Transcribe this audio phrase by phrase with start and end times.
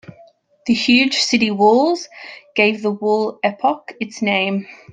[0.65, 2.09] The huge city walls
[2.55, 4.65] gave the wall epoch its name.